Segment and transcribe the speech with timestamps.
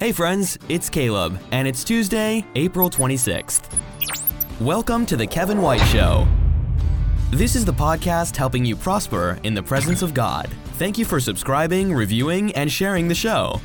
[0.00, 3.70] Hey friends, it's Caleb, and it's Tuesday, April 26th.
[4.58, 6.26] Welcome to The Kevin White Show.
[7.30, 10.48] This is the podcast helping you prosper in the presence of God.
[10.78, 13.60] Thank you for subscribing, reviewing, and sharing the show.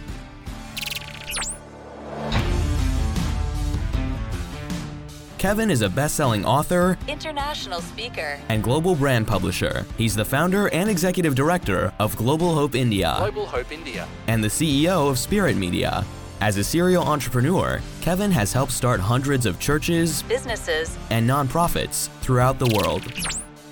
[5.38, 9.86] Kevin is a best selling author international speaker, and global brand publisher.
[9.98, 14.06] He's the founder and executive director of Global Hope India Global Hope India.
[14.28, 16.04] and the CEO of Spirit Media.
[16.46, 22.60] As a serial entrepreneur, Kevin has helped start hundreds of churches businesses, and nonprofits throughout
[22.60, 23.02] the world.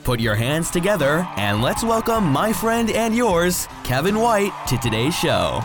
[0.03, 5.15] Put your hands together and let's welcome my friend and yours, Kevin White, to today's
[5.15, 5.61] show.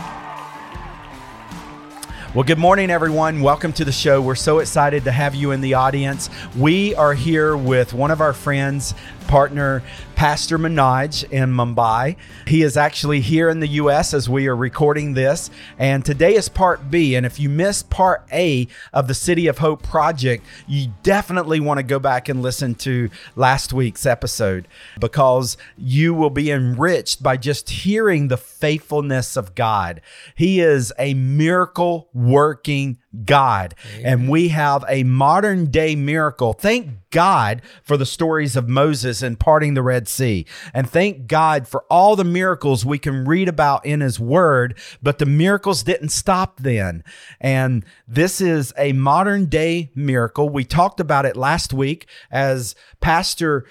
[2.35, 3.41] Well, good morning, everyone.
[3.41, 4.21] Welcome to the show.
[4.21, 6.29] We're so excited to have you in the audience.
[6.55, 8.93] We are here with one of our friends,
[9.29, 9.83] partner,
[10.15, 12.17] Pastor Manoj in Mumbai.
[12.47, 14.13] He is actually here in the U.S.
[14.13, 15.51] as we are recording this.
[15.77, 17.15] And today is part B.
[17.15, 21.77] And if you missed part A of the City of Hope project, you definitely want
[21.77, 24.67] to go back and listen to last week's episode
[24.99, 30.01] because you will be enriched by just hearing the faithfulness of God.
[30.33, 33.73] He is a miracle working God.
[34.03, 36.53] And we have a modern day miracle.
[36.53, 40.45] Thank God for the stories of Moses and parting the Red Sea.
[40.73, 45.17] And thank God for all the miracles we can read about in his word, but
[45.17, 47.03] the miracles didn't stop then.
[47.41, 50.49] And this is a modern day miracle.
[50.49, 53.65] We talked about it last week as Pastor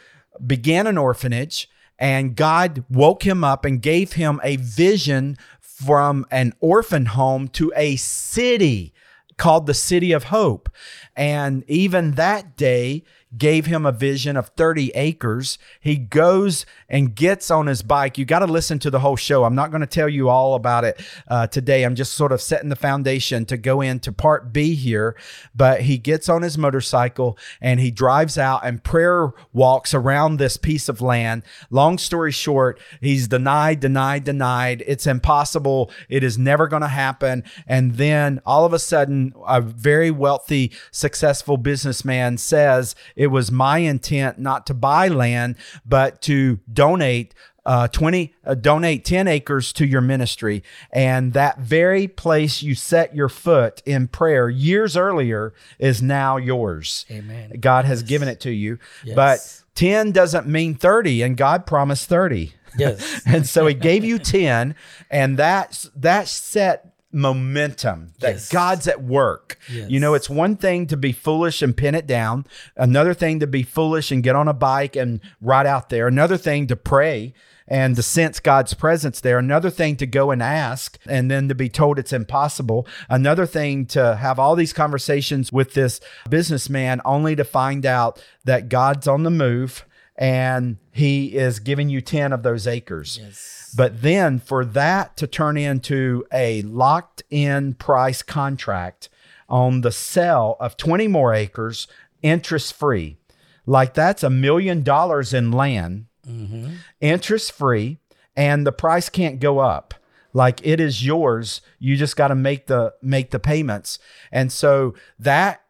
[0.45, 6.53] began an orphanage and God woke him up and gave him a vision from an
[6.61, 8.93] orphan home to a city
[9.39, 10.69] called the City of Hope.
[11.17, 13.05] And even that day,
[13.37, 15.59] gave him a vision of 30 acres.
[15.81, 18.17] He goes and gets on his bike.
[18.17, 19.45] You got to listen to the whole show.
[19.45, 21.85] I'm not going to tell you all about it uh, today.
[21.85, 25.15] I'm just sort of setting the foundation to go into part B here.
[25.55, 30.57] But he gets on his motorcycle and he drives out and prayer walks around this
[30.57, 31.43] piece of land.
[31.71, 34.83] Long story short, he's denied, denied, denied.
[34.87, 35.91] It's impossible.
[36.09, 37.45] It is never going to happen.
[37.67, 43.79] And then all of a sudden, a very wealthy, successful businessman says, it was my
[43.79, 47.35] intent not to buy land, but to donate
[47.67, 53.15] uh, 20 uh, donate 10 acres to your ministry and that very place you set
[53.15, 57.53] your foot in prayer years earlier is now yours Amen.
[57.61, 59.15] god has given it to you Yes.
[59.17, 63.21] but 10 doesn't mean 30 and god promised 30 Yes.
[63.27, 64.75] and so he gave you 10
[65.11, 68.49] and that's that set momentum that Yes.
[68.51, 69.91] god's at work Yes.
[69.91, 72.47] you know it's one thing to be foolish and pin it down
[72.77, 76.37] another thing to be foolish and get on a bike and ride out there another
[76.37, 77.33] thing to pray
[77.71, 79.39] and to sense God's presence there.
[79.39, 82.87] Another thing to go and ask and then to be told it's impossible.
[83.11, 88.71] Another thing to have all these conversations with this businessman only to find out that
[88.71, 89.85] God's on the move
[90.19, 93.21] and he is giving you 10 of those acres.
[93.23, 93.73] Yes.
[93.77, 99.09] But then for that to turn into a locked in price contract
[99.49, 101.87] on the sale of 20 more acres,
[102.21, 103.17] interest free,
[103.65, 106.75] like that's a million dollars in land, mm-hmm.
[107.01, 107.99] interest free,
[108.37, 109.95] and the price can't go up.
[110.33, 111.61] Like it is yours.
[111.79, 113.99] You just got to make the make the payments.
[114.33, 115.63] And so that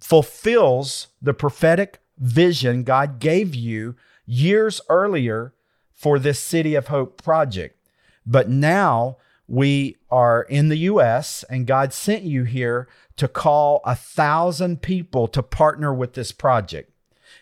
[0.00, 5.54] fulfills the prophetic vision God gave you years earlier
[5.92, 7.76] for this City of Hope project.
[8.24, 9.16] But now
[9.48, 15.26] we are in the US and God sent you here to call a thousand people
[15.28, 16.92] to partner with this project.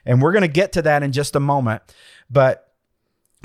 [0.07, 1.83] And we're going to get to that in just a moment.
[2.31, 2.73] But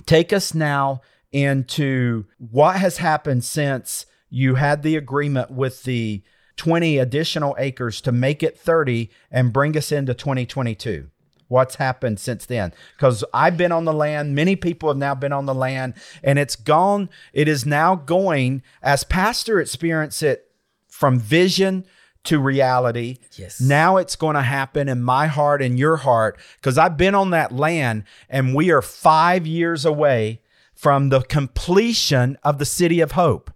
[0.05, 1.01] take us now
[1.31, 6.23] into what has happened since you had the agreement with the
[6.55, 11.09] 20 additional acres to make it 30 and bring us into 2022
[11.53, 15.31] what's happened since then because i've been on the land many people have now been
[15.31, 15.93] on the land
[16.23, 20.49] and it's gone it is now going as pastor experience it
[20.87, 21.85] from vision
[22.23, 23.59] to reality Yes.
[23.61, 27.31] now it's going to happen in my heart and your heart because I've been on
[27.31, 30.39] that land and we are five years away
[30.73, 33.51] from the completion of the city of hope.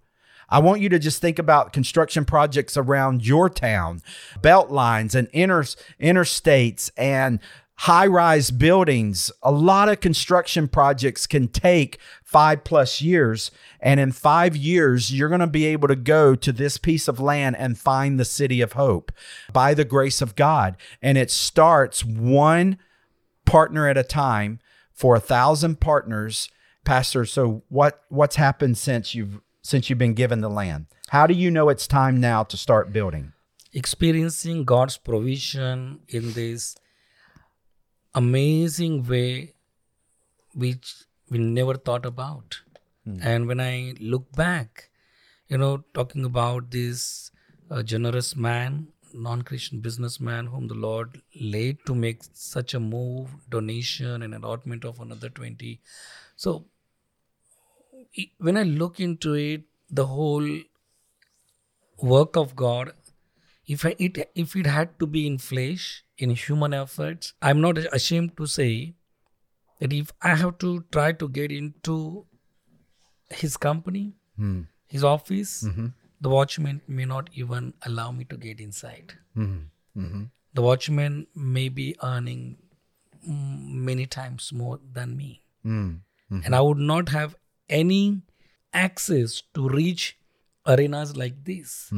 [0.50, 4.00] I want you to just think about construction projects around your town,
[4.40, 5.62] belt lines and inter,
[6.00, 7.38] interstates and
[7.78, 9.30] high rise buildings.
[9.42, 13.50] A lot of construction projects can take five plus years.
[13.80, 17.20] And in five years, you're going to be able to go to this piece of
[17.20, 19.12] land and find the city of hope
[19.52, 20.76] by the grace of God.
[21.00, 22.78] And it starts one
[23.44, 24.58] partner at a time
[24.92, 26.48] for a thousand partners.
[26.84, 30.86] Pastor, so what what's happened since you've since you've been given the land?
[31.10, 33.32] How do you know it's time now to start building?
[33.72, 36.74] experiencing God's provision in this
[38.18, 39.54] amazing way,
[40.54, 40.94] which
[41.30, 42.60] we never thought about.
[43.22, 44.90] And when I look back,
[45.48, 47.30] you know, talking about this
[47.70, 53.30] uh, generous man, non Christian businessman whom the Lord laid to make such a move,
[53.48, 55.80] donation, and allotment of another 20.
[56.36, 56.66] So,
[58.38, 60.46] when I look into it, the whole
[62.02, 62.92] work of God,
[63.68, 67.78] if I, it if it had to be in flesh, in human efforts, I'm not
[67.92, 68.94] ashamed to say
[69.80, 72.26] that if I have to try to get into
[73.30, 74.62] his company, hmm.
[74.86, 75.88] his office, mm-hmm.
[76.20, 79.12] the watchman may not even allow me to get inside.
[79.36, 80.00] Mm-hmm.
[80.00, 80.22] Mm-hmm.
[80.54, 82.56] The watchman may be earning
[83.28, 85.42] mm, many times more than me.
[85.64, 86.00] Mm.
[86.30, 87.36] And I would not have
[87.68, 88.22] any
[88.72, 90.18] access to reach
[90.66, 91.88] arenas like this.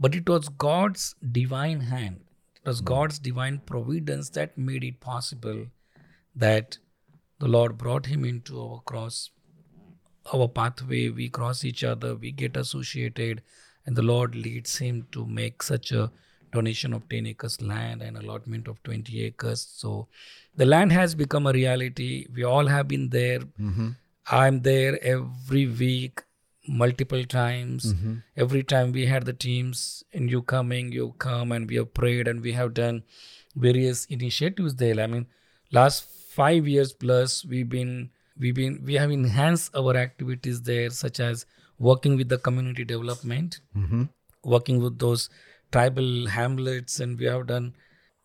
[0.00, 2.20] But it was God's divine hand,
[2.56, 2.86] it was hmm.
[2.86, 5.66] God's divine providence that made it possible
[6.36, 6.78] that
[7.40, 9.30] the Lord brought him into our cross,
[10.32, 11.08] our pathway.
[11.08, 13.42] We cross each other, we get associated,
[13.86, 16.10] and the Lord leads him to make such a
[16.52, 19.66] donation of 10 acres land and allotment of 20 acres.
[19.74, 20.08] So
[20.56, 22.26] the land has become a reality.
[22.34, 23.40] We all have been there.
[23.40, 23.90] Mm-hmm.
[24.30, 26.22] I'm there every week,
[26.68, 27.94] multiple times.
[27.94, 28.14] Mm-hmm.
[28.36, 32.28] Every time we had the teams and you coming, you come and we have prayed
[32.28, 33.02] and we have done
[33.56, 35.00] various initiatives there.
[35.00, 35.26] I mean,
[35.72, 41.20] last five years plus we've been we've been we have enhanced our activities there, such
[41.20, 41.46] as
[41.78, 44.04] working with the community development, mm-hmm.
[44.44, 45.28] working with those
[45.72, 47.74] tribal hamlets, and we have done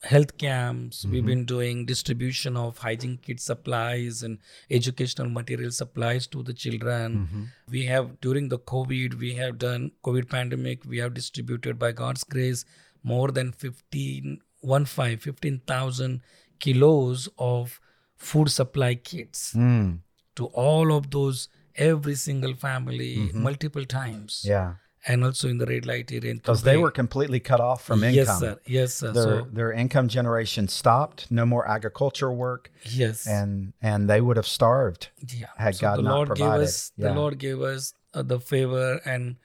[0.03, 1.05] health camps.
[1.05, 1.27] We've mm-hmm.
[1.27, 4.37] been doing distribution of hygiene kit supplies and
[4.69, 7.15] educational material supplies to the children.
[7.15, 7.43] Mm-hmm.
[7.71, 12.23] We have during the covid we have done covid pandemic we have distributed by god's
[12.23, 12.65] grace
[13.03, 16.21] more than 15 one five 15000
[16.59, 17.79] kilos of
[18.15, 19.95] food supply kits hmm.
[20.35, 23.43] to all of those every single family mm-hmm.
[23.43, 24.43] multiple times.
[24.45, 24.75] Yeah.
[25.07, 28.15] And also in the red light area Because they were completely cut off from income.
[28.25, 31.19] yes sir yes sir Their, so their income generation stopped.
[31.39, 32.71] No more agricultural work,
[33.01, 35.09] yes and and they would have starved
[35.41, 35.47] yeah.
[35.57, 36.59] had God the not Lord provided.
[36.59, 39.35] gave us the Lord gave us uh, the favor and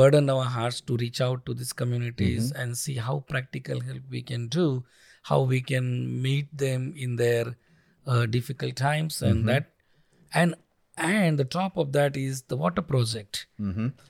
[0.00, 2.60] burden our hearts to reach out to these communities Mm-hmm.
[2.60, 4.84] and see how practical help we can do,
[5.30, 5.86] how we can
[6.22, 7.44] meet them in their
[8.06, 9.46] uh, difficult times, and Mm-hmm.
[9.52, 9.64] that
[10.34, 10.54] and
[10.96, 13.46] and the top of that is the water project.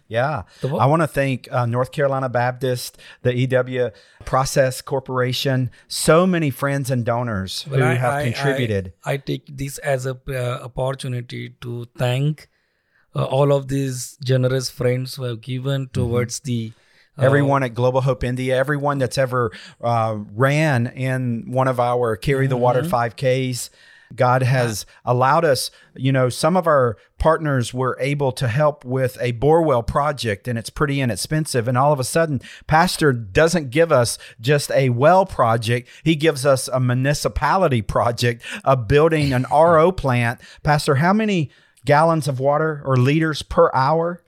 [0.08, 0.42] Yeah.
[0.60, 0.80] The what?
[0.80, 3.90] I want to thank uh, North Carolina Baptist, the EW
[4.24, 8.92] Process Corporation, so many friends and donors who I- have I- contributed.
[9.04, 12.48] I, I take this as a uh, opportunity to thank
[13.14, 16.72] uh, all of these generous friends who have given towards the
[17.18, 19.50] uh, Everyone at Global Hope India, everyone that's ever
[19.80, 23.70] uh, ran in one of our Carry the Water 5Ks.
[24.14, 29.16] God has allowed us, you know, some of our partners were able to help with
[29.20, 31.66] a borewell project and it's pretty inexpensive.
[31.66, 36.46] And all of a sudden, Pastor doesn't give us just a well project, he gives
[36.46, 40.40] us a municipality project of building an RO plant.
[40.62, 41.50] Pastor, how many
[41.84, 44.22] gallons of water or liters per hour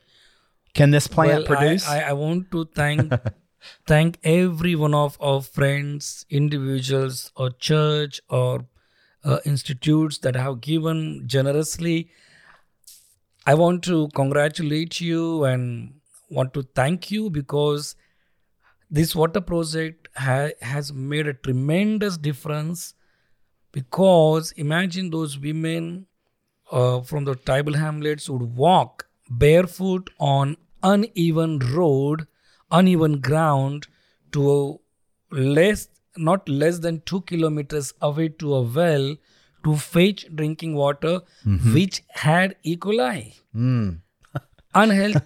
[0.75, 1.89] can this plant Well, I- produce?
[1.89, 3.13] I, I want to thank
[3.87, 8.67] thank every one of our friends, individuals, or church or
[9.29, 12.11] uh, institutes that have given generously.
[13.47, 15.95] I want to congratulate you and
[16.31, 17.95] want to thank you because
[18.91, 22.95] this water project ha- has made a tremendous difference
[23.73, 26.07] because imagine those women
[26.73, 32.27] uh, from the tribal hamlets would walk barefoot on uneven road
[32.71, 33.87] uneven ground
[34.33, 34.51] to
[35.33, 35.89] a less
[36.31, 39.07] not less than 2 kilometers away to a well
[39.65, 41.15] to fetch drinking water
[41.77, 43.35] which had e coli
[44.75, 45.21] unhealthy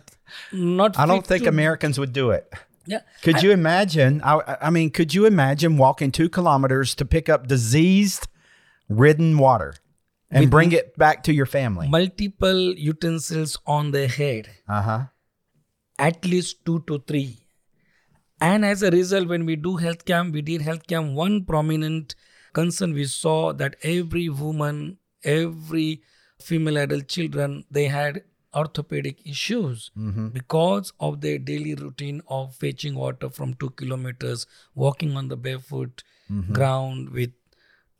[0.52, 2.52] not I don't think to- Americans would do it.
[2.86, 4.20] yeah Could you imagine?
[4.24, 8.26] I, I mean, could you imagine walking two kilometers to pick up diseased
[8.88, 9.74] ridden water
[10.30, 11.88] and bring it back to your family?
[11.88, 15.00] multiple utensils on their head Uh huh.
[15.98, 17.30] at least two to three.
[18.42, 21.12] And as a result, when we do health camp, we did health camp.
[21.12, 22.16] One prominent
[22.52, 26.02] concern we saw that every woman, every
[26.40, 28.22] female adult children, they had
[28.52, 30.28] orthopedic issues mm-hmm.
[30.28, 36.02] because of their daily routine of fetching water from two kilometers, walking on the barefoot
[36.28, 36.52] mm-hmm.
[36.52, 37.30] ground with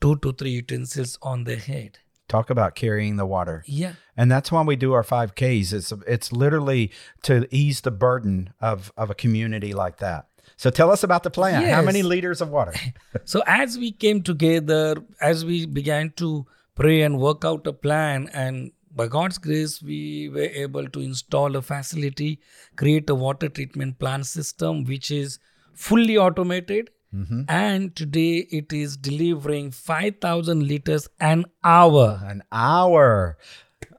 [0.01, 1.99] two to three utensils on their head.
[2.29, 3.63] Talk about carrying the water.
[3.67, 3.93] Yeah.
[4.17, 5.73] And that's why we do our 5Ks.
[5.73, 6.91] It's it's literally
[7.23, 10.27] to ease the burden of of a community like that.
[10.57, 11.67] So tell us about the plant.
[11.67, 12.75] How many liters of water?
[13.25, 18.29] So as we came together, as we began to pray and work out a plan,
[18.33, 22.41] and by God's grace, we were able to install a facility,
[22.77, 25.39] create a water treatment plant system, which is
[25.75, 26.91] fully automated.
[27.15, 27.43] Mm-hmm.
[27.49, 32.21] And today it is delivering 5,000 liters an hour.
[32.25, 33.37] An hour.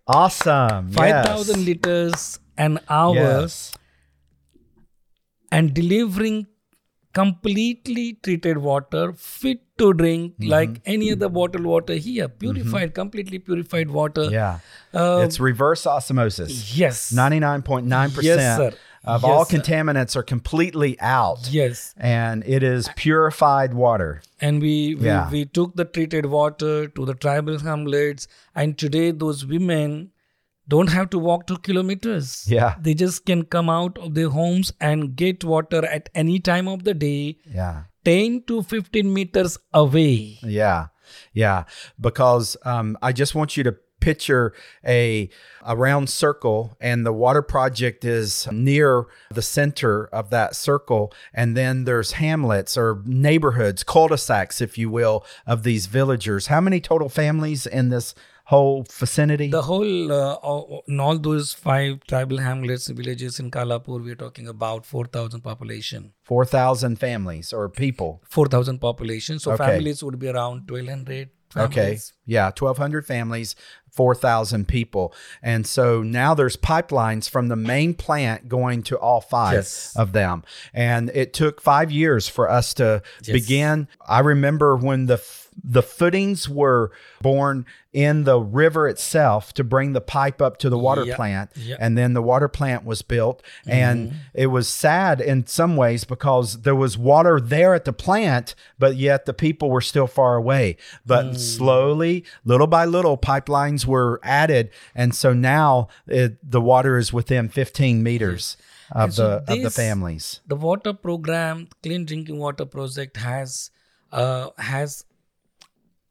[0.08, 0.92] Awesome.
[0.92, 1.66] 5,000 yes.
[1.66, 3.16] liters an hour.
[3.16, 3.74] Yes.
[5.58, 6.38] And delivering
[7.18, 10.50] completely treated water fit to drink Mm-hmm.
[10.54, 14.60] like any other bottled water here purified completely purified water Yeah.
[14.94, 16.76] Uh, it's reverse osmosis.
[16.78, 18.72] yes 99.9% Yes, sir.
[19.04, 19.58] of Yes, all sir.
[19.58, 21.48] contaminants are completely out.
[21.52, 24.22] yes And it is purified water.
[24.42, 25.30] and we we, Yeah.
[25.38, 29.96] we took the treated water to the tribal hamlets and today those women
[30.68, 32.76] don't have to walk two kilometers Yeah.
[32.80, 36.84] they just can come out of their homes and get water at any time of
[36.84, 37.84] the day Yeah.
[38.06, 40.88] 10 to 15 meters away Yeah,
[41.34, 41.64] yeah.
[42.00, 44.54] Because um, I just want you to picture
[44.86, 45.30] a
[45.66, 51.56] a round circle, and the water project is near the center of that circle, and
[51.56, 56.48] then there's hamlets or neighborhoods, cul-de-sacs, if you will, of these villagers.
[56.48, 58.14] How many total families in this
[58.52, 59.50] whole vicinity?
[59.50, 64.48] The whole, uh, all- in all those five tribal hamlets, villages in Khalapur, we're talking
[64.48, 66.14] about 4,000 population.
[66.24, 68.22] Four thousand families or people.
[68.30, 69.40] 4,000 population.
[69.40, 69.64] So Okay.
[69.66, 72.00] families would be around 1,200 Okay.
[72.26, 73.56] Yeah, 1,200 families,
[73.94, 75.14] 4,000 people.
[75.42, 79.94] And so now there's pipelines from the main plant going to all five Yes.
[79.96, 80.44] of them.
[80.74, 83.34] And it took five years for us to Yes.
[83.34, 83.88] begin.
[84.08, 85.22] I remember when the
[85.64, 90.78] the footings were born in the river itself to bring the pipe up to the
[90.80, 91.16] water Yeah.
[91.16, 91.76] plant Yeah.
[91.80, 94.18] and then the water plant was built and mm-hmm.
[94.34, 98.96] it was sad in some ways because there was water there at the plant but
[98.96, 101.38] yet the people were still far away but mm.
[101.38, 104.70] slowly little by little pipelines were added.
[104.96, 108.58] And so now it, the water is within 15 meters
[108.92, 110.42] of And so the of the families.
[110.48, 113.72] The water program, Clean Drinking Water Project, has
[114.12, 115.06] uh, has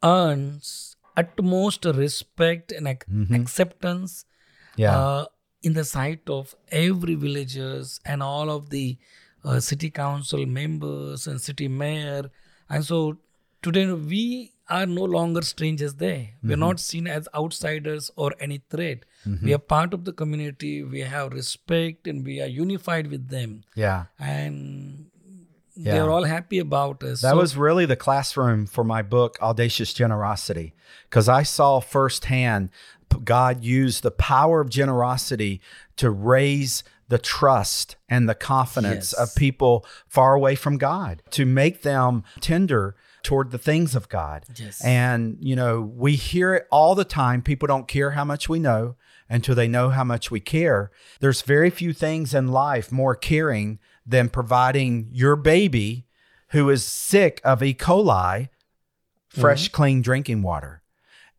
[0.02, 4.24] earns utmost respect and ac- acceptance
[4.72, 4.80] Mm-hmm.
[4.82, 4.98] yeah.
[4.98, 5.24] uh,
[5.62, 8.96] in the sight of every villagers and all of the
[9.44, 12.30] uh, city council members and city mayor.
[12.70, 13.18] And so
[13.62, 16.30] today we are no longer strangers there.
[16.42, 16.60] We're mm-hmm.
[16.60, 19.04] not seen as outsiders or any threat.
[19.26, 19.46] Mm-hmm.
[19.46, 20.82] We are part of the community.
[20.82, 23.64] We have respect and we are unified with them.
[23.74, 24.04] Yeah.
[24.18, 25.06] And
[25.74, 25.92] Yeah.
[25.92, 27.20] they're all happy about us.
[27.22, 30.74] That So- was really the classroom for my book, Audacious Generosity,
[31.08, 32.70] because I saw firsthand
[33.24, 35.60] God use the power of generosity
[35.96, 39.20] to raise the trust and the confidence Yes.
[39.20, 44.44] of people far away from God, to make them tender toward the things of God.
[44.56, 44.84] Yes.
[44.84, 47.42] And, you know, we hear it all the time.
[47.42, 48.96] People don't care how much we know
[49.28, 50.90] until they know how much we care.
[51.20, 56.06] There's very few things in life more caring than providing your baby
[56.48, 57.72] who is sick of E.
[57.72, 58.48] coli
[59.28, 59.76] fresh, mm-hmm.
[59.76, 60.82] clean drinking water.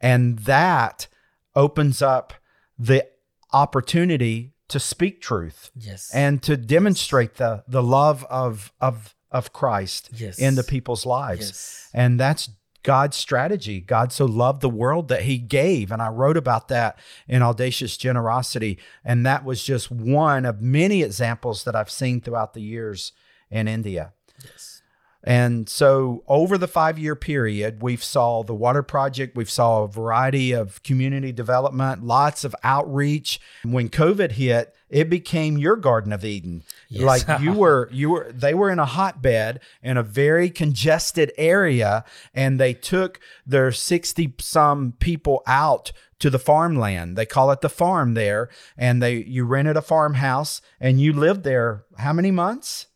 [0.01, 1.07] And that
[1.55, 2.33] opens up
[2.77, 3.07] the
[3.51, 10.09] opportunity to speak truth yes and to demonstrate the, the love of, of, of Christ
[10.13, 10.37] Yes.
[10.37, 11.47] the people's lives.
[11.49, 11.89] Yes.
[11.93, 12.49] And that's
[12.83, 13.79] God's strategy.
[13.79, 15.91] God so loved the world that he gave.
[15.91, 18.77] And I wrote about that in Audacious Generosity.
[19.03, 23.13] And that was just one of many examples that I've seen throughout the years
[23.49, 24.13] in India.
[24.43, 24.81] yes
[25.23, 29.87] And so over the five year period, we've saw the water project, we've saw a
[29.87, 33.39] variety of community development, lots of outreach.
[33.63, 36.63] When COVID hit, it became your Garden of Eden.
[36.87, 37.03] Yes.
[37.27, 42.05] Like you were, you were, they were in a hotbed in a very congested area,
[42.33, 47.17] and they took their 60 some people out to the farmland.
[47.17, 48.49] They call it the farm there.
[48.77, 52.87] And they, you rented a farmhouse and you lived there how many months?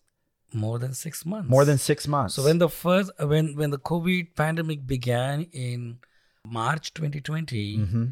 [0.54, 2.36] more than six months More than six months.
[2.36, 6.00] So when the first when when the COVID pandemic began in
[6.48, 8.06] March 2020, Mm-hmm.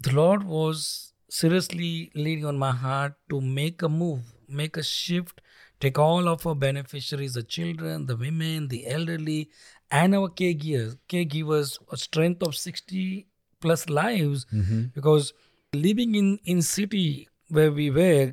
[0.00, 5.40] the Lord was seriously leaning on my heart to make a move, make a shift,
[5.80, 9.48] take all of our beneficiaries, the children, the women, the elderly,
[9.90, 13.26] and our caregivers, caregivers, a strength of 60
[13.60, 14.82] plus lives, Mm-hmm.
[14.94, 15.32] because
[15.72, 18.32] living in in city where we were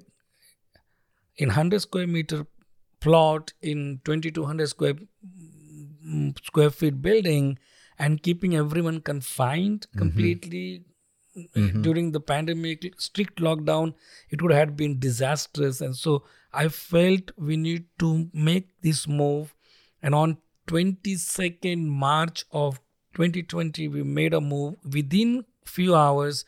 [1.37, 2.45] in 100 square meter
[2.99, 4.95] plot in 2200 square
[6.05, 7.57] mm, square feet building
[7.97, 10.83] and keeping everyone confined completely
[11.81, 13.93] during the pandemic, strict lockdown,
[14.29, 15.81] it would have been disastrous.
[15.81, 19.55] And so I felt we need to make this move.
[20.01, 22.79] And on 22nd March of
[23.15, 24.75] 2020, we made a move.
[24.83, 26.45] Within few hours,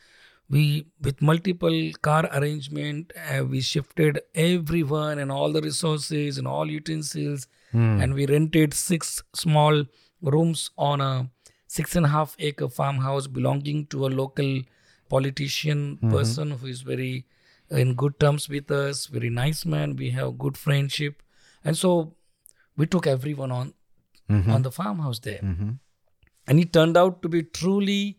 [0.50, 6.70] we with multiple car arrangement, uh, we shifted everyone and all the resources and all
[6.70, 9.86] utensils, and we rented six small
[10.22, 11.30] rooms on a
[11.74, 14.62] six and a half acre farmhouse belonging to a local
[15.10, 16.10] politician mm-hmm.
[16.12, 17.26] person who is very
[17.72, 19.96] uh, in good terms with us, very nice man.
[19.96, 21.22] We have good friendship,
[21.64, 21.94] and so
[22.76, 23.74] we took everyone on
[24.30, 24.52] mm-hmm.
[24.52, 25.72] on the farmhouse there, mm-hmm.
[26.48, 28.18] and it turned out to be truly,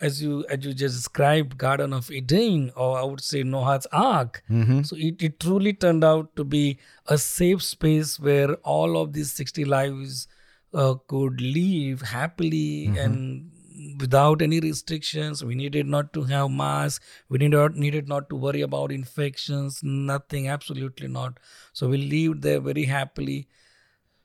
[0.00, 4.42] as you as you just described, Garden of Eden, or I would say Noah's Ark.
[4.82, 9.32] So it, it truly turned out to be a safe space where all of these
[9.32, 10.26] sixty lives
[10.72, 13.50] uh, could live happily and
[13.98, 15.44] without any restrictions.
[15.44, 17.04] We needed not to have masks.
[17.28, 19.80] We needed needed not to worry about infections.
[19.82, 21.38] Nothing, absolutely not.
[21.72, 23.48] So we lived there very happily.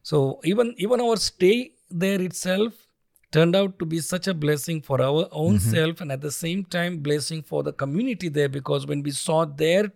[0.04, 2.74] So even even our stay there itself
[3.32, 6.64] turned out to be such a blessing for our own self and at the same
[6.64, 9.92] time blessing for the community there because when we saw their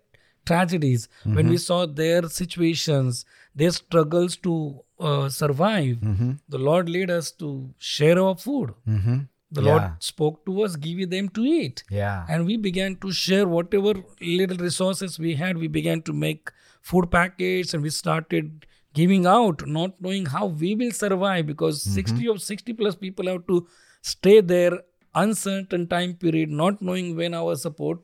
[0.50, 1.08] tragedies.
[1.24, 1.50] When mm-hmm.
[1.50, 3.26] we saw their situations
[3.56, 4.54] their struggles to
[5.00, 6.32] uh, survive mm-hmm.
[6.48, 8.74] the lord led us to share our food.
[8.88, 9.20] Mm-hmm.
[9.58, 9.70] The Yeah.
[9.70, 11.84] lord spoke to us give them to eat.
[11.90, 12.26] Yeah.
[12.30, 15.58] and we began to share whatever little resources we had.
[15.58, 16.52] We began to make
[16.82, 18.68] food packets and we started
[19.00, 23.46] giving out not knowing how we will survive because 60 or 60 plus people have
[23.48, 23.68] to
[24.02, 24.80] stay there
[25.16, 28.00] uncertain time period not knowing when our support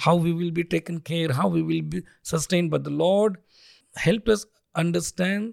[0.00, 3.36] how we will be taken care how we will be sustained but the lord
[3.96, 5.52] helped us understand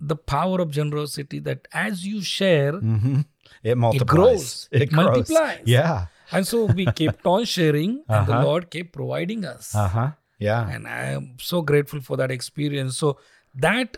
[0.00, 3.20] the power of generosity that as you share hmm
[3.68, 4.08] It multiplies.
[4.14, 4.68] grows.
[4.76, 5.04] It It grows.
[5.06, 5.62] multiplies.
[5.66, 6.06] Yeah.
[6.38, 8.44] and so we kept on sharing and the Uh-huh.
[8.48, 10.10] lord kept providing us Uh huh.
[10.46, 10.68] Yeah.
[10.74, 13.12] and i am so grateful for that experience so
[13.66, 13.96] that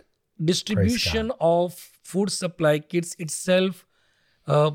[0.51, 1.75] distribution of
[2.11, 3.85] food supply kits itself
[4.47, 4.71] uh,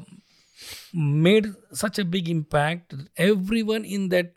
[0.95, 4.33] made such a big impact everyone in that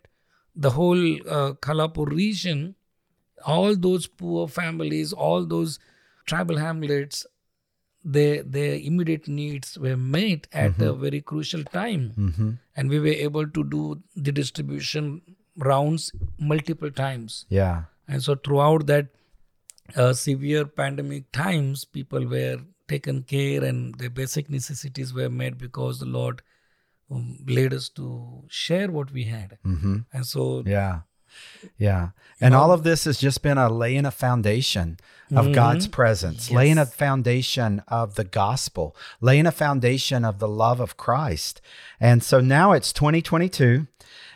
[0.54, 2.74] the whole uh, Khalapur region
[3.46, 5.78] all those poor families all those
[6.26, 7.26] tribal hamlets
[8.04, 12.50] their their immediate needs were met at a very crucial time Mm-hmm.
[12.76, 13.80] and we were able to do
[14.16, 15.08] the distribution
[15.56, 17.82] rounds multiple times Yeah.
[18.08, 19.08] and so throughout that
[19.96, 22.58] uh, severe pandemic times people were
[22.94, 26.42] taken care and their basic necessities were met because the lord
[27.12, 28.06] um, led us to
[28.48, 29.96] share what we had Mm-hmm.
[30.12, 30.42] and so
[30.74, 31.00] Yeah.
[31.78, 32.08] Yeah.
[32.40, 34.96] And all of this has just been a laying a foundation
[35.40, 40.80] of God's presence, laying a foundation of the gospel, laying a foundation of the love
[40.80, 41.60] of Christ.
[42.00, 43.86] And so now it's 2022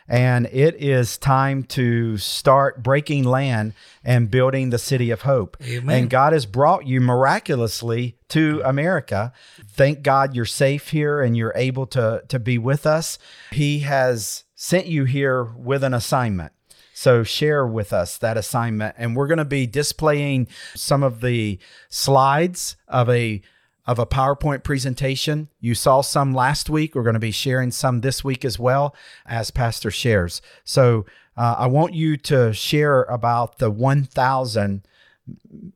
[0.09, 3.73] and it is time to start breaking land
[4.05, 5.57] and building the city of hope.
[5.63, 6.03] Amen.
[6.03, 9.33] And God has brought you miraculously to America.
[9.69, 13.19] Thank God you're safe here and you're able to to be with us.
[13.51, 16.53] He has sent you here with an assignment.
[16.97, 21.59] So share with us that assignment and we're going to be displaying some of the
[21.89, 23.43] slides of a
[23.87, 25.49] of a PowerPoint presentation.
[25.61, 26.95] You saw some last week.
[26.95, 28.95] We're going to be sharing some this week as well
[29.27, 30.41] as Pastor shares.
[30.65, 31.05] So
[31.37, 34.87] uh, I want you to share about the 1,000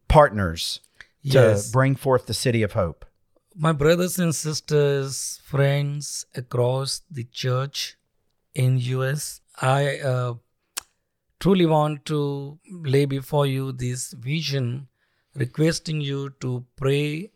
[0.09, 0.81] partners
[1.23, 1.67] Yes.
[1.67, 3.05] to bring forth the city of hope.
[3.61, 7.97] my brothers and sisters friends across the church
[8.55, 10.35] in us i uh,
[11.41, 12.19] truly want to
[12.95, 14.87] lay before you this vision
[15.35, 17.31] requesting you to pray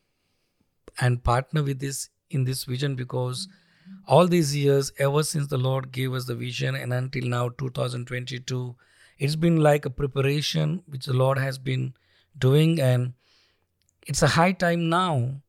[1.00, 3.48] and partner with this in this vision because
[4.06, 8.74] all these years ever since the lord gave us the vision and until now 2022
[9.18, 11.92] it's been like a preparation which the lord has been
[12.38, 13.12] doing and
[14.06, 15.42] it's a high time now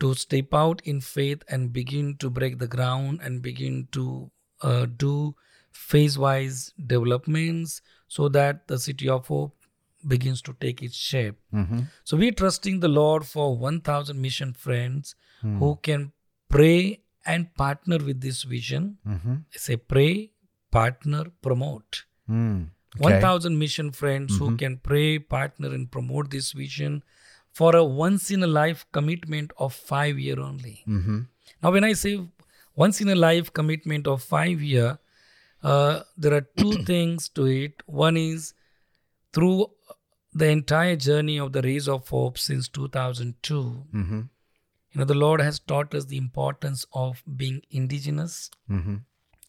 [0.00, 4.30] to step out in faith and begin to break the ground and begin to
[4.62, 5.34] uh, do
[5.70, 9.54] phase wise developments so that the city of hope
[10.06, 11.36] begins to take its shape.
[11.52, 11.80] Mm-hmm.
[12.04, 15.58] So we're trusting the Lord for 1,000 mission friends hmm.
[15.58, 16.12] who can
[16.48, 18.98] pray and partner with this vision.
[19.06, 19.32] Mm-hmm.
[19.32, 20.32] I say pray,
[20.70, 22.04] partner, promote.
[22.30, 22.68] Mm.
[22.96, 23.14] Okay.
[23.14, 24.56] 1000 mission friends who mm-hmm.
[24.56, 27.02] can pray, partner, and promote this vision
[27.52, 30.82] for a once in a life commitment of five year only.
[31.62, 32.20] Now, when I say
[32.76, 34.98] once in a life commitment of five year,
[35.62, 37.82] uh, there are two things to it.
[37.86, 38.54] One is
[39.32, 39.70] through
[40.34, 43.84] the entire journey of the Rays of Hope since 2002,
[44.92, 48.96] You know, the Lord has taught us the importance of being indigenous, Mm-hmm.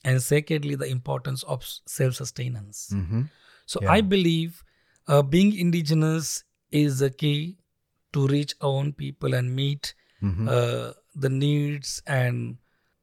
[0.03, 2.89] and secondly, the importance of self sustenance.
[2.93, 3.21] Mm-hmm.
[3.65, 3.91] So Yeah.
[3.91, 4.63] I believe
[5.07, 7.57] uh, being indigenous is the key
[8.13, 9.93] to reach our own people and meet
[10.23, 10.47] Mm-hmm.
[10.49, 12.57] uh, the needs and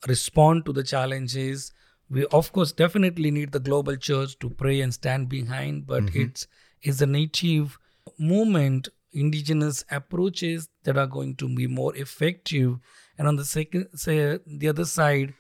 [0.09, 1.73] respond to the challenges.
[2.11, 6.23] We of course definitely need the global church to pray and stand behind, but Mm-hmm.
[6.23, 6.47] it's
[6.83, 7.79] it's a native
[8.19, 12.79] movement, indigenous approaches that are going to be more effective.
[13.19, 15.35] And on the second, say the other side,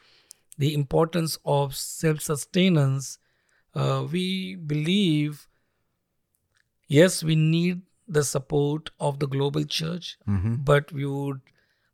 [0.58, 3.18] the importance of self-sustenance.
[3.74, 5.48] Uh, we believe,
[6.88, 10.56] yes, we need the support of the global church, Mm-hmm.
[10.56, 11.40] but we would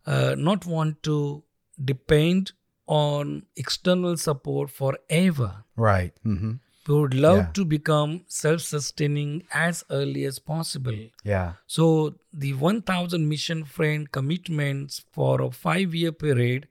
[0.07, 1.45] uh, not want to
[1.85, 2.53] depend
[2.87, 5.65] on external support forever.
[5.77, 6.13] Right.
[6.25, 6.55] Mm-hmm.
[6.89, 7.51] We would love Yeah.
[7.59, 10.99] to become self sustaining as early as possible.
[11.23, 11.53] Yeah.
[11.67, 16.67] So, the 1000 mission friend commitments for a five year period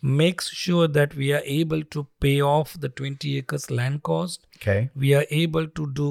[0.00, 4.46] makes sure that we are able to pay off the 20 acres land cost.
[4.56, 4.90] Okay.
[4.94, 6.10] We are able to do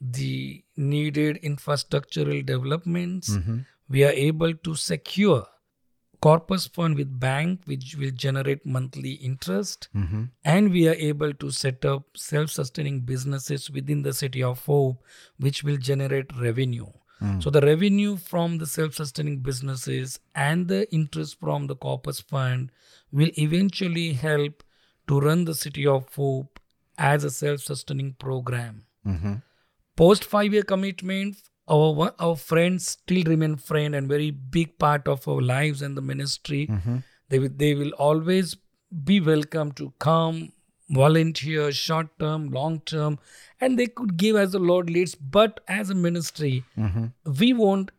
[0.00, 3.30] the needed infrastructural developments.
[3.36, 3.58] Mm-hmm.
[3.88, 5.46] We are able to secure
[6.24, 10.22] corpus fund with bank which will generate monthly interest Mm-hmm.
[10.44, 15.02] and we are able to set up self-sustaining businesses within the city of hope
[15.38, 16.86] which will generate revenue
[17.42, 22.72] so the revenue from the self-sustaining businesses and the interest from the corpus fund
[23.12, 24.64] will eventually help
[25.06, 26.58] to run the city of hope
[26.98, 29.34] as a self-sustaining program Mm-hmm.
[29.96, 31.36] post five year commitment
[31.68, 36.02] our our friends still remain friend and very big part of our lives and the
[36.02, 36.96] ministry Mm-hmm.
[37.28, 38.56] they will they will always
[39.10, 40.40] be welcome to come
[40.90, 43.18] volunteer short term long term
[43.60, 47.06] and they could give as the lord leads but as a ministry Mm-hmm.
[47.40, 47.90] we won't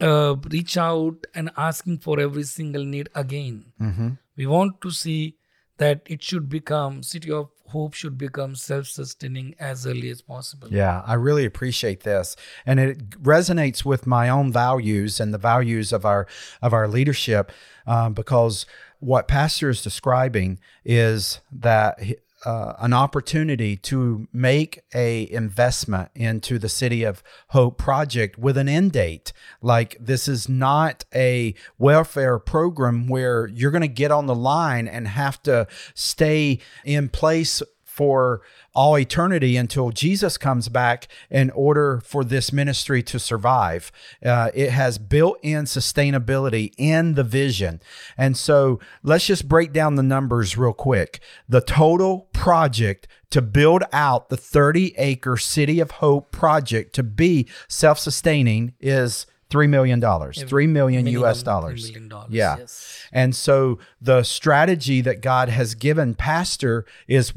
[0.00, 4.10] uh, reach out and asking for every single need again Mm-hmm.
[4.36, 5.36] we want to see
[5.78, 11.02] that it should become city of hope should become self-sustaining as early as possible Yeah,
[11.12, 12.36] I really appreciate this,
[12.68, 12.98] and it
[13.34, 16.26] resonates with my own values and the values of our
[16.66, 17.44] of our leadership,
[17.86, 18.66] um, because
[19.00, 21.98] what Pastor is describing is that.
[22.44, 28.68] Uh, an opportunity to make a investment into the city of hope project with an
[28.68, 29.32] end date.
[29.60, 34.88] Like this is not a welfare program where you're going to get on the line
[34.88, 38.40] and have to stay in place for
[38.74, 43.92] all eternity until Jesus comes back in order for this ministry to survive.
[44.24, 47.82] Uh, it has built in sustainability in the vision.
[48.16, 51.20] And so let's just break down the numbers real quick.
[51.46, 57.46] The total project to build out the 30 acre City of Hope project to be
[57.68, 59.26] self sustaining is.
[59.52, 61.84] $3 million, $3 million Minimum US dollars.
[61.90, 62.56] million dollars, Yeah.
[62.58, 62.98] yes.
[63.12, 67.34] And so the strategy that God has given Pastor is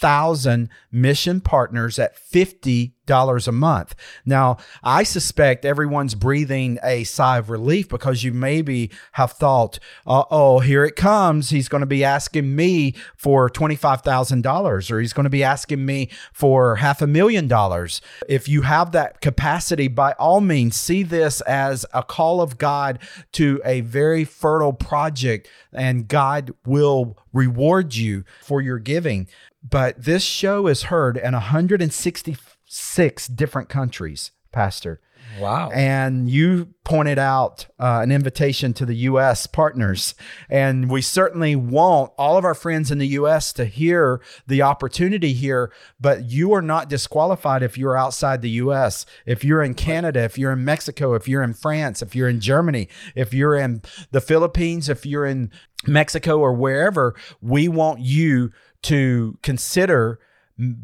[0.00, 3.94] 1,000 mission partners at $50 a month.
[4.24, 10.58] Now, I suspect everyone's breathing a sigh of relief because you maybe have thought, oh,
[10.58, 11.50] here it comes.
[11.50, 16.10] He's going to be asking me for $25,000 or he's going to be asking me
[16.32, 18.00] for half a million dollars.
[18.28, 22.98] If you have that capacity, by all means, see this as a call of God
[23.32, 29.28] to a very fertile project, and God will reward you for your giving.
[29.68, 35.00] But this show is heard in 166 different countries, Pastor.
[35.40, 35.70] Wow.
[35.72, 39.46] And you pointed out uh, an invitation to the U.S.
[39.46, 40.14] partners.
[40.48, 43.52] And we certainly want all of our friends in the U.S.
[43.54, 49.06] to hear the opportunity here, but you are not disqualified if you're outside the U.S.
[49.26, 52.40] If you're in Canada, if you're in Mexico, if you're in France, if you're in
[52.40, 55.50] Germany, if you're in the Philippines, if you're in
[55.86, 58.52] Mexico or wherever, we want you
[58.84, 60.18] to consider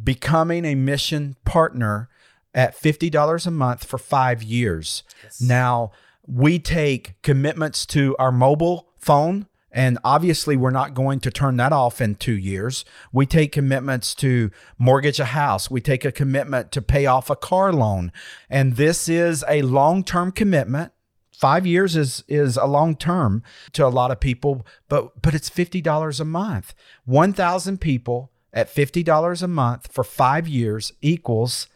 [0.02, 2.08] becoming a mission partner
[2.54, 5.02] at $50 a month for five years.
[5.40, 5.92] Now,
[6.26, 9.46] we take commitments to our mobile phone.
[9.72, 12.84] And obviously, we're not going to turn that off in two years.
[13.12, 15.70] We take commitments to mortgage a house.
[15.70, 18.10] We take a commitment to pay off a car loan.
[18.48, 20.92] And this is a long term commitment.
[21.40, 25.48] Five years is is a long term to a lot of people, but but it's
[25.48, 26.74] fifty dollars a month.
[27.06, 31.66] One thousand people at fifty dollars a month for five years equals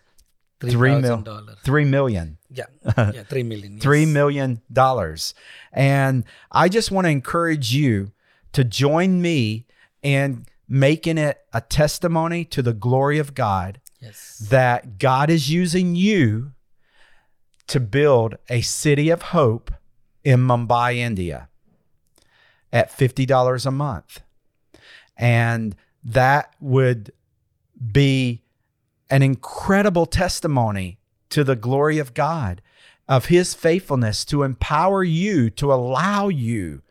[0.60, 1.58] three mil, $3,000.
[1.60, 2.38] three million.
[2.50, 2.64] Yeah.
[3.14, 3.22] Yeah.
[3.24, 3.80] Three million.
[3.80, 4.08] Three yes.
[4.12, 5.34] million dollars.
[5.72, 8.12] And I just want to encourage you
[8.52, 9.66] to join me
[10.02, 14.46] in making it a testimony to the glory of God Yes.
[14.50, 16.52] that God is using you
[17.66, 19.70] to build a city of hope
[20.22, 21.48] in Mumbai, India
[22.72, 24.20] at $50 a month.
[25.16, 27.12] And that would
[27.92, 28.42] be
[29.10, 30.98] an incredible testimony
[31.30, 32.60] to the glory of God,
[33.08, 36.82] of His faithfulness to empower you, to allow you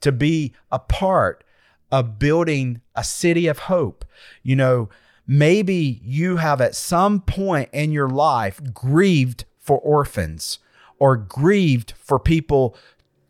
[0.00, 1.44] to be a part
[1.92, 4.04] of building a city of hope.
[4.42, 4.88] You know,
[5.26, 10.58] maybe you have at some point in your life grieved for orphans
[10.98, 12.76] or grieved for people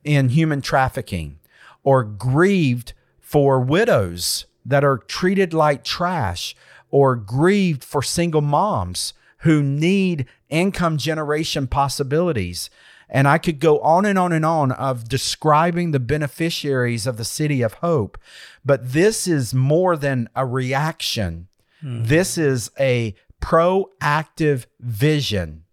[0.05, 1.38] in human trafficking
[1.83, 6.55] or grieved for widows that are treated like trash
[6.90, 12.69] or grieved for single moms who need income generation possibilities.
[13.09, 17.25] And I could go on and on and on of describing the beneficiaries of the
[17.25, 18.19] city of hope.
[18.64, 21.49] But this is more than a reaction.
[21.81, 22.05] Hmm.
[22.05, 25.64] This is a proactive vision.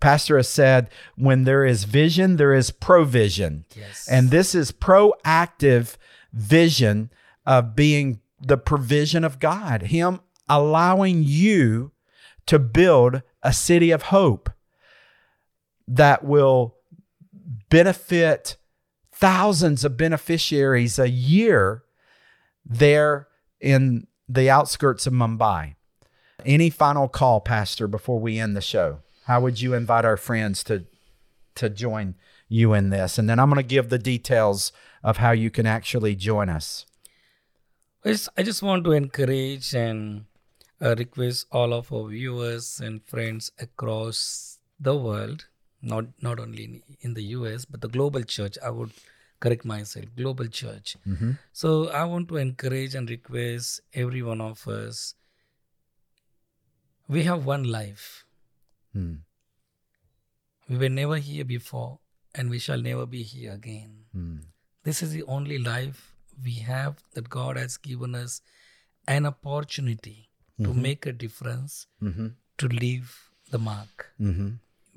[0.00, 3.64] Pastor has said, when there is vision, there is provision.
[3.74, 4.08] Yes.
[4.08, 5.96] And this is proactive
[6.32, 7.10] vision
[7.46, 11.92] of being the provision of God, Him allowing you
[12.46, 14.50] to build a city of hope
[15.86, 16.76] that will
[17.68, 18.56] benefit
[19.12, 21.82] thousands of beneficiaries a year
[22.64, 23.28] there
[23.60, 25.74] in the outskirts of Mumbai.
[26.44, 29.00] Any final call, Pastor, before we end the show?
[29.28, 30.86] How would you invite our friends to
[31.56, 32.14] to join
[32.48, 33.18] you in this?
[33.18, 34.72] And then I'm going to give the details
[35.04, 36.86] of how you can actually join us.
[38.04, 40.24] I just, want to encourage and
[40.80, 45.44] uh, request all of our viewers and friends across the world,
[45.82, 48.56] not not only in, in the US, but the global church.
[48.64, 48.92] I would
[49.40, 50.96] correct myself, global church.
[51.52, 55.14] So I want to encourage and request every one of us.
[57.08, 58.24] We have one life.
[58.92, 59.14] Hmm.
[60.68, 61.98] We were never here before,
[62.34, 64.06] and we shall never be here again.
[64.84, 68.40] This is the only life we have that God has given us
[69.06, 70.28] an opportunity
[70.62, 71.86] to make a difference,
[72.58, 74.12] to leave the mark.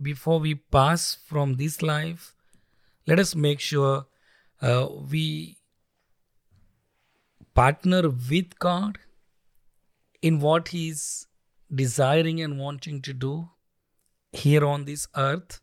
[0.02, 2.36] Before we pass from this life,
[3.08, 4.06] let us make sure
[4.62, 5.58] uh, we
[7.54, 8.98] partner with God
[10.22, 11.28] in what He's
[11.74, 13.50] desiring and wanting to do
[14.32, 15.62] here on this earth.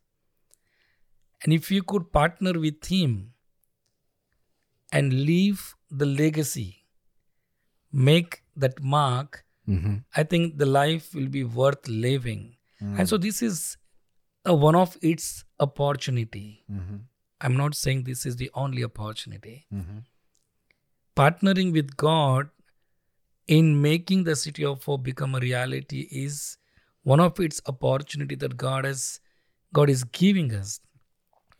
[1.43, 3.33] And if you could partner with Him
[4.93, 6.85] and leave the legacy,
[7.93, 9.97] make that mark, mm-hmm.
[10.17, 12.57] I think the life will be worth living.
[12.83, 13.01] Mm.
[13.01, 13.77] And so this is
[14.45, 16.65] a one of its opportunity.
[16.71, 16.97] Mm-hmm.
[17.41, 19.67] I'm not saying this is the only opportunity.
[19.73, 19.99] Mm-hmm.
[21.17, 22.51] Partnering with God
[23.47, 26.58] in making the city of hope become a reality is
[27.11, 29.03] one of its opportunity that God has
[29.79, 30.81] God is giving us.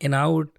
[0.01, 0.49] And I would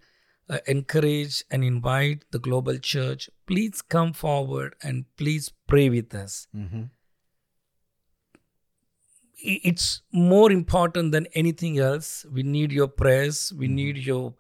[0.48, 6.46] uh, encourage and invite the global church, please come forward and please pray with us.
[9.53, 12.09] I- It's more important than anything else.
[12.38, 14.35] We need your prayers, we need your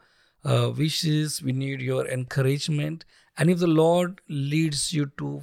[0.44, 3.04] uh, wishes, we need your encouragement.
[3.36, 5.42] And if the Lord leads you to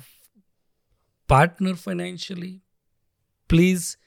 [1.28, 2.62] partner financially,
[3.48, 3.98] please,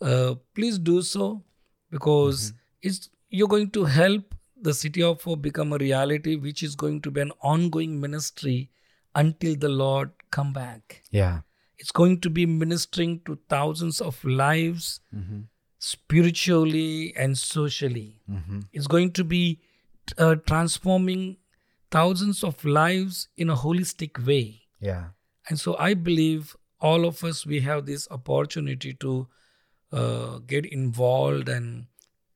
[0.00, 1.42] uh, please do so
[1.90, 6.74] because it's you're going to help the city of hope become a reality, which is
[6.74, 8.70] going to be an ongoing ministry
[9.14, 11.02] until the Lord come back.
[11.10, 11.40] Yeah.
[11.78, 15.00] It's going to be ministering to thousands of lives
[15.78, 18.20] spiritually and socially.
[18.72, 19.60] It's going to be
[20.18, 21.36] uh, transforming
[21.90, 24.62] thousands of lives in a holistic way.
[24.80, 25.08] Yeah.
[25.48, 29.28] And so I believe all of us, we have this opportunity to
[29.92, 31.86] uh, get involved and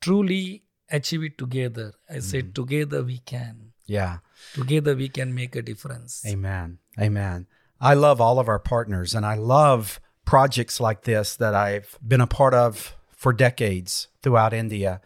[0.00, 1.92] truly achieve it together.
[2.08, 3.72] I said, together we can.
[3.86, 4.18] Yeah.
[4.54, 6.24] Together we can make a difference.
[6.26, 6.78] Amen.
[6.98, 7.46] Amen.
[7.80, 12.20] I love all of our partners and I love projects like this that I've been
[12.20, 15.00] a part of for decades throughout India.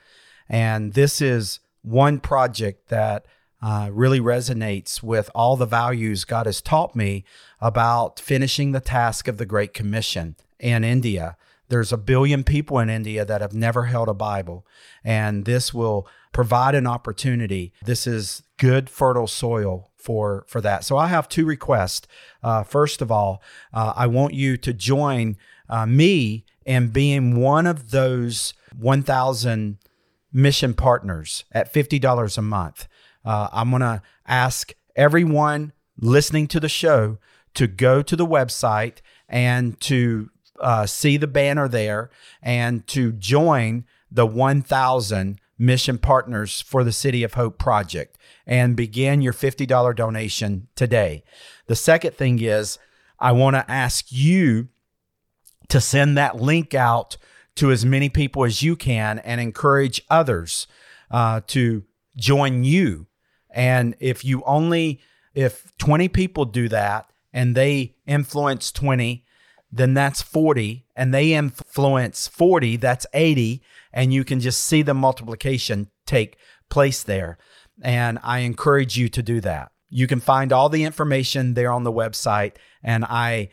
[0.48, 3.26] And this is one project that
[3.62, 7.24] uh, really resonates with all the values God has taught me
[7.60, 11.36] about finishing the task of the Great Commission in India.
[11.68, 14.66] There's a billion people in India that have never held a Bible,
[15.02, 17.72] and this will provide an opportunity.
[17.84, 20.84] This is good, fertile soil for for that.
[20.84, 22.06] So I have two requests.
[22.42, 25.36] Uh, first of all, uh, I want you to join
[25.68, 29.78] uh, me in being one of those 1,000
[30.32, 32.88] mission partners at $50 a month.
[33.24, 37.18] Uh, I'm going to ask everyone listening to the show
[37.54, 38.96] to go to the website
[39.28, 42.10] and to uh, see the banner there
[42.42, 49.20] and to join the 1,000 mission partners for the City of Hope project and begin
[49.22, 51.22] your $50 donation today.
[51.66, 52.78] The second thing is,
[53.18, 54.68] I want to ask you
[55.68, 57.16] to send that link out
[57.56, 60.66] to as many people as you can and encourage others
[61.10, 61.84] uh, to
[62.16, 63.06] join you.
[63.50, 65.00] And if you only,
[65.34, 69.23] if 20 people do that and they influence 20,
[69.76, 70.86] then that's 40.
[70.94, 73.62] And they influence 40, that's 80.
[73.92, 76.36] And you can just see the multiplication take
[76.68, 77.38] place there.
[77.82, 79.72] And I encourage you to do that.
[79.90, 82.52] You can find all the information there on the website.
[82.82, 83.50] And I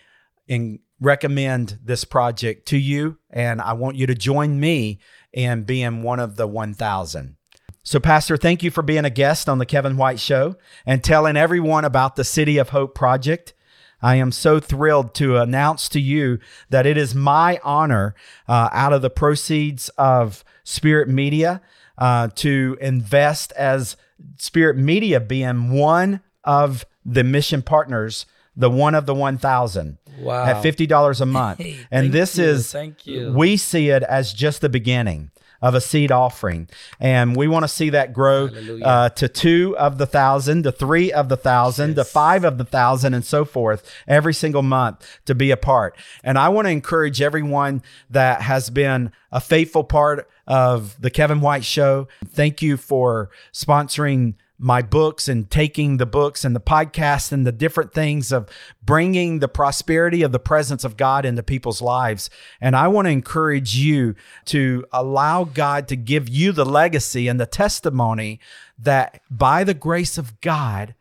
[0.48, 3.18] in, recommend this project to you.
[3.32, 5.00] And I want you to join me
[5.34, 7.36] in being one of the 1,000.
[7.84, 10.56] So, Pastor, thank you for being a guest on the Kevin White Show
[10.86, 13.56] and telling everyone about the City of Hope project.
[14.02, 18.16] I am so thrilled to announce to you that it is my honor,
[18.48, 21.62] uh, out of the proceeds of Spirit Media,
[21.98, 23.96] uh, to invest as
[24.38, 30.46] Spirit Media being one of the mission partners, the one of the 1,000 Wow.
[30.46, 31.60] at $50 a month.
[31.62, 33.32] Hey, and this you, is, thank you.
[33.34, 36.68] we see it as just the beginning of a seed offering.
[37.00, 38.50] And we want to see that grow
[38.84, 42.66] uh, to two of the thousand, to three of the thousand, to five of the
[42.66, 45.96] thousand, and so forth every single month to be a part.
[46.24, 51.42] And I want to encourage everyone that has been a faithful part of the Kevin
[51.42, 52.08] White Show.
[52.28, 57.52] Thank you for sponsoring my books and taking the books and the podcast and the
[57.52, 58.48] different things of
[58.84, 62.30] bringing the prosperity of the presence of God into people's lives.
[62.62, 64.14] And I want to encourage you
[64.46, 68.40] to allow God to give you the legacy and the testimony
[68.78, 70.94] that by the grace of God,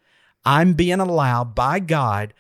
[0.43, 2.33] I'm being allowed by God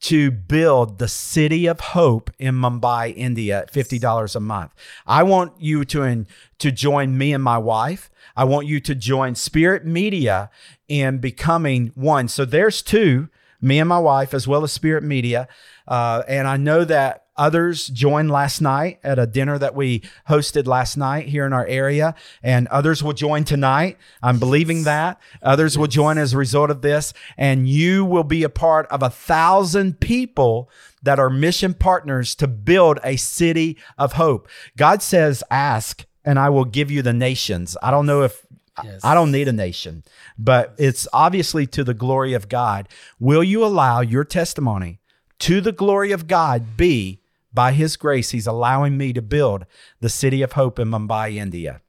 [0.00, 4.72] to build the city of hope in Mumbai, India at $50 a month.
[5.06, 6.26] I want you to in,
[6.58, 8.10] to join me and my wife.
[8.36, 10.50] I want you to join Spirit Media
[10.86, 12.28] in becoming one.
[12.28, 13.28] So there's two,
[13.60, 15.48] me and my wife, as well as Spirit Media.
[15.88, 20.66] Uh, and I know that others joined last night at a dinner that we hosted
[20.66, 23.96] last night here in our area, and others will join tonight.
[24.22, 25.20] I'm believing that.
[25.42, 29.02] Others will join as a result of this, and you will be a part of
[29.02, 30.68] a thousand people
[31.02, 34.48] that are mission partners to build a city of hope.
[34.76, 37.76] God says, Ask, and I will give you the nations.
[37.82, 38.44] I don't know if
[38.84, 39.00] Yes.
[39.04, 40.04] I don't need a nation,
[40.38, 42.88] but it's obviously to the glory of God.
[43.18, 45.00] Will you allow your testimony
[45.40, 47.20] to the glory of God be
[47.52, 48.30] by His grace?
[48.30, 49.66] He's allowing me to build
[50.00, 51.80] the city of hope in Mumbai, India.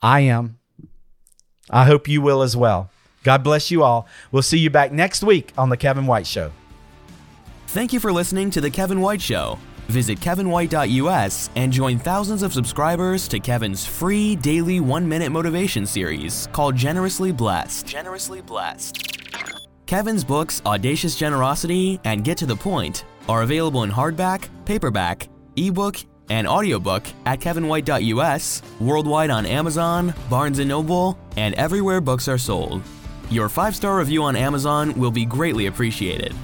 [0.00, 0.58] I am.
[1.70, 2.90] I hope you will as well.
[3.24, 4.06] God bless you all.
[4.32, 6.52] We'll see you back next week on The Kevin White Show.
[7.68, 9.58] Thank you for listening to The Kevin White Show.
[9.88, 16.46] Visit kevinwhite.us and join thousands of subscribers to Kevin's free daily one minute motivation series
[16.52, 17.86] called Generously Blessed.
[17.86, 19.18] Generously Blessed.
[19.86, 25.96] Kevin's books, Audacious Generosity and Get to the Point, are available in hardback, paperback, ebook,
[26.30, 32.82] and audiobook at kevinwhite.us, worldwide on Amazon, Barnes & Noble, and everywhere books are sold.
[33.30, 36.34] Your five-star review on Amazon will be greatly appreciated.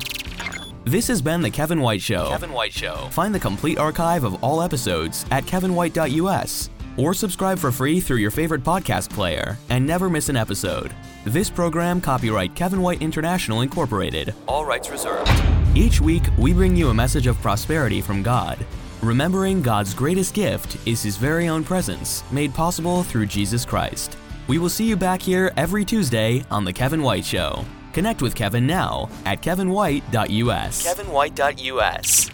[0.85, 2.29] This has been The Kevin White Show.
[2.29, 3.09] Kevin White Show.
[3.11, 8.31] Find the complete archive of all episodes at kevinwhite.us or subscribe for free through your
[8.31, 10.93] favorite podcast player and never miss an episode.
[11.25, 14.35] This program copyright Kevin White International Incorporated.
[14.47, 15.31] All rights reserved.
[15.77, 18.65] Each week, we bring you a message of prosperity from God.
[19.03, 24.17] Remembering God's greatest gift is his very own presence, made possible through Jesus Christ.
[24.47, 27.65] We will see you back here every Tuesday on The Kevin White Show.
[27.93, 30.87] Connect with Kevin now at kevinwhite.us.
[30.87, 32.31] kevinwhite.us.